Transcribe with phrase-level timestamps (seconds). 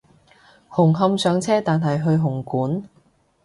[0.67, 2.83] 紅磡上車但係去紅館？